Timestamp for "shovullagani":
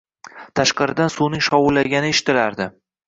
1.49-2.11